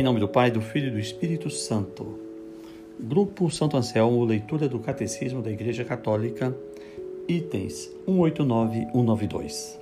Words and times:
Em 0.00 0.02
nome 0.02 0.18
do 0.18 0.26
Pai, 0.26 0.50
do 0.50 0.62
Filho 0.62 0.88
e 0.88 0.90
do 0.92 0.98
Espírito 0.98 1.50
Santo. 1.50 2.18
Grupo 2.98 3.50
Santo 3.50 3.76
Anselmo, 3.76 4.24
leitura 4.24 4.66
do 4.66 4.78
Catecismo 4.78 5.42
da 5.42 5.50
Igreja 5.50 5.84
Católica, 5.84 6.56
itens 7.28 7.92
189 8.06 8.78
e 8.78 8.92
192. 8.92 9.78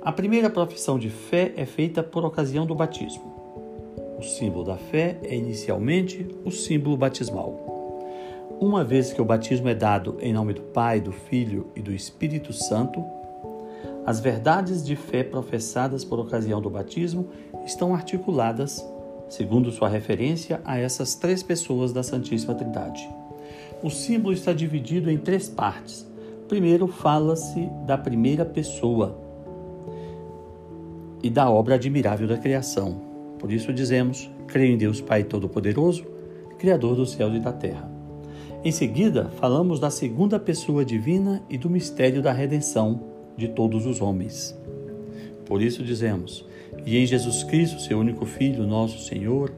A 0.00 0.10
primeira 0.10 0.48
profissão 0.48 0.98
de 0.98 1.10
fé 1.10 1.52
é 1.54 1.66
feita 1.66 2.02
por 2.02 2.24
ocasião 2.24 2.64
do 2.64 2.74
batismo. 2.74 3.30
O 4.18 4.22
símbolo 4.22 4.64
da 4.64 4.78
fé 4.78 5.18
é 5.22 5.36
inicialmente 5.36 6.26
o 6.42 6.50
símbolo 6.50 6.96
batismal. 6.96 8.08
Uma 8.58 8.82
vez 8.82 9.12
que 9.12 9.20
o 9.20 9.24
batismo 9.26 9.68
é 9.68 9.74
dado 9.74 10.16
em 10.22 10.32
nome 10.32 10.54
do 10.54 10.62
Pai, 10.62 10.98
do 10.98 11.12
Filho 11.12 11.70
e 11.76 11.82
do 11.82 11.92
Espírito 11.92 12.54
Santo, 12.54 13.04
as 14.06 14.18
verdades 14.18 14.82
de 14.82 14.96
fé 14.96 15.22
professadas 15.22 16.06
por 16.06 16.18
ocasião 16.18 16.58
do 16.58 16.70
batismo 16.70 17.28
estão 17.66 17.94
articuladas 17.94 18.82
segundo 19.30 19.70
sua 19.70 19.88
referência 19.88 20.60
a 20.64 20.78
essas 20.78 21.14
três 21.14 21.42
pessoas 21.42 21.92
da 21.92 22.02
Santíssima 22.02 22.54
Trindade. 22.54 23.08
O 23.82 23.88
símbolo 23.88 24.34
está 24.34 24.52
dividido 24.52 25.10
em 25.10 25.16
três 25.16 25.48
partes. 25.48 26.06
Primeiro, 26.48 26.88
fala-se 26.88 27.70
da 27.86 27.96
primeira 27.96 28.44
pessoa 28.44 29.16
e 31.22 31.30
da 31.30 31.48
obra 31.48 31.76
admirável 31.76 32.26
da 32.26 32.36
criação. 32.36 33.00
Por 33.38 33.52
isso 33.52 33.72
dizemos: 33.72 34.28
creio 34.48 34.74
em 34.74 34.76
Deus 34.76 35.00
Pai 35.00 35.22
Todo-Poderoso, 35.22 36.04
Criador 36.58 36.96
do 36.96 37.06
céu 37.06 37.34
e 37.34 37.40
da 37.40 37.52
terra. 37.52 37.88
Em 38.62 38.72
seguida, 38.72 39.30
falamos 39.36 39.80
da 39.80 39.88
segunda 39.88 40.38
pessoa 40.38 40.84
divina 40.84 41.42
e 41.48 41.56
do 41.56 41.70
mistério 41.70 42.20
da 42.20 42.32
redenção 42.32 43.00
de 43.34 43.48
todos 43.48 43.86
os 43.86 44.02
homens. 44.02 44.59
Por 45.50 45.60
isso 45.60 45.82
dizemos: 45.82 46.46
e 46.86 46.96
em 46.96 47.04
Jesus 47.04 47.42
Cristo, 47.42 47.80
seu 47.80 47.98
único 47.98 48.24
Filho, 48.24 48.64
nosso 48.64 49.00
Senhor, 49.00 49.52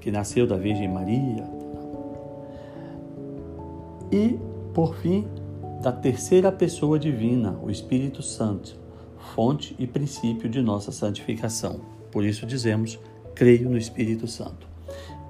que 0.00 0.08
nasceu 0.08 0.46
da 0.46 0.56
Virgem 0.56 0.86
Maria. 0.86 1.44
E, 4.12 4.38
por 4.72 4.94
fim, 4.94 5.26
da 5.82 5.90
terceira 5.90 6.52
pessoa 6.52 6.96
divina, 6.96 7.58
o 7.60 7.72
Espírito 7.72 8.22
Santo, 8.22 8.76
fonte 9.34 9.74
e 9.80 9.84
princípio 9.84 10.48
de 10.48 10.62
nossa 10.62 10.92
santificação. 10.92 11.80
Por 12.12 12.24
isso 12.24 12.46
dizemos: 12.46 12.96
creio 13.34 13.68
no 13.68 13.76
Espírito 13.76 14.28
Santo. 14.28 14.68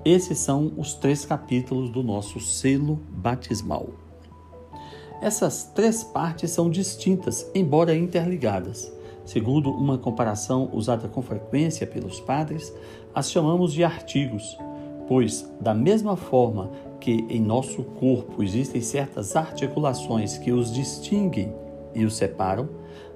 Esses 0.04 0.36
são 0.36 0.70
os 0.76 0.92
três 0.92 1.24
capítulos 1.24 1.88
do 1.88 2.02
nosso 2.02 2.38
selo 2.38 3.00
batismal. 3.08 3.88
Essas 5.20 5.64
três 5.74 6.02
partes 6.04 6.50
são 6.50 6.68
distintas, 6.68 7.50
embora 7.54 7.96
interligadas. 7.96 8.92
Segundo 9.24 9.70
uma 9.70 9.96
comparação 9.96 10.68
usada 10.72 11.08
com 11.08 11.22
frequência 11.22 11.86
pelos 11.86 12.20
padres, 12.20 12.72
as 13.14 13.30
chamamos 13.30 13.72
de 13.72 13.82
artigos, 13.82 14.58
pois, 15.08 15.50
da 15.60 15.72
mesma 15.72 16.16
forma 16.16 16.70
que 17.00 17.26
em 17.28 17.40
nosso 17.40 17.82
corpo 17.82 18.42
existem 18.42 18.80
certas 18.80 19.34
articulações 19.34 20.36
que 20.36 20.52
os 20.52 20.72
distinguem 20.72 21.54
e 21.94 22.04
os 22.04 22.16
separam, 22.16 22.68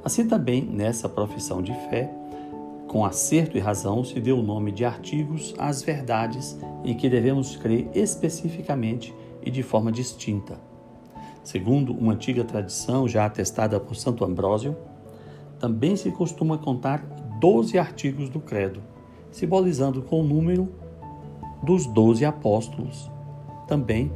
assim 0.03 0.27
também 0.27 0.63
nessa 0.63 1.09
profissão 1.09 1.61
de 1.61 1.73
fé, 1.91 2.11
com 2.87 3.05
acerto 3.05 3.59
e 3.59 3.61
razão, 3.61 4.03
se 4.03 4.19
deu 4.19 4.39
o 4.39 4.43
nome 4.43 4.73
de 4.73 4.83
artigos 4.83 5.55
às 5.59 5.83
verdades 5.83 6.59
em 6.83 6.95
que 6.95 7.09
devemos 7.11 7.55
crer 7.55 7.87
especificamente 7.95 9.15
e 9.43 9.51
de 9.51 9.63
forma 9.63 9.93
distinta. 9.93 10.68
Segundo 11.49 11.95
uma 11.95 12.13
antiga 12.13 12.45
tradição 12.45 13.09
já 13.09 13.25
atestada 13.25 13.81
por 13.81 13.97
Santo 13.97 14.23
Ambrósio, 14.23 14.77
também 15.59 15.97
se 15.97 16.11
costuma 16.11 16.59
contar 16.59 16.99
12 17.41 17.79
artigos 17.79 18.29
do 18.29 18.39
Credo, 18.39 18.83
simbolizando 19.31 20.03
com 20.03 20.21
o 20.21 20.23
número 20.23 20.69
dos 21.63 21.87
12 21.87 22.23
apóstolos, 22.27 23.11
também 23.67 24.13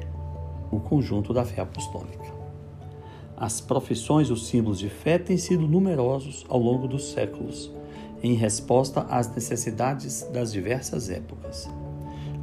o 0.71 0.79
conjunto 0.79 1.33
da 1.33 1.43
fé 1.43 1.63
apostólica. 1.63 2.35
As 3.35 3.63
profissões 3.63 4.29
os 4.29 4.49
símbolos 4.49 4.79
de 4.79 4.91
fé 4.91 5.17
têm 5.17 5.39
sido 5.39 5.67
numerosos 5.67 6.45
ao 6.51 6.59
longo 6.59 6.87
dos 6.87 7.13
séculos, 7.13 7.73
em 8.23 8.35
resposta 8.35 9.07
às 9.09 9.35
necessidades 9.35 10.29
das 10.35 10.53
diversas 10.53 11.09
épocas. 11.09 11.67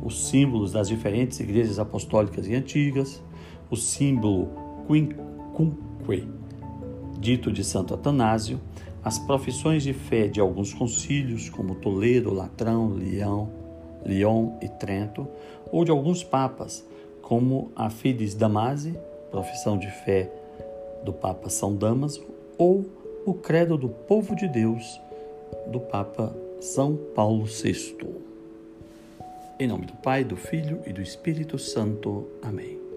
Os 0.02 0.30
símbolos 0.30 0.72
das 0.72 0.88
diferentes 0.88 1.40
igrejas 1.40 1.78
apostólicas 1.78 2.48
e 2.48 2.56
antigas, 2.56 3.22
o 3.70 3.76
símbolo 3.76 4.68
Quincunque, 4.90 6.28
dito 7.20 7.52
de 7.52 7.64
Santo 7.64 7.94
Atanásio, 7.94 8.60
as 9.04 9.20
profissões 9.20 9.84
de 9.84 9.94
fé 9.94 10.28
de 10.28 10.40
alguns 10.40 10.74
concílios, 10.74 11.48
como 11.48 11.76
Toledo, 11.76 12.34
Latrão, 12.34 12.90
Leão, 12.90 13.52
Lyon 14.04 14.58
e 14.60 14.68
Trento, 14.68 15.28
ou 15.72 15.86
de 15.86 15.92
alguns 15.92 16.24
papas, 16.24 16.84
como 17.22 17.72
a 17.76 17.92
Fides 17.92 18.34
Damase, 18.34 18.98
profissão 19.30 19.78
de 19.78 19.92
fé 19.92 20.32
do 21.04 21.14
Papa 21.14 21.50
São 21.50 21.76
Damaso, 21.76 22.26
ou 22.58 22.84
o 23.28 23.36
Credo 23.36 23.78
do 23.78 23.90
Povo 23.90 24.36
de 24.36 24.48
Deus, 24.48 25.00
do 25.68 25.80
Papa 25.80 26.36
São 26.60 26.98
Paulo 27.14 27.46
VI. 27.46 27.96
Em 29.60 29.68
nome 29.68 29.86
do 29.86 29.94
Pai, 29.94 30.24
do 30.24 30.36
Filho 30.36 30.82
e 30.88 30.92
do 30.92 31.02
Espírito 31.02 31.60
Santo. 31.60 32.28
Amém. 32.42 32.89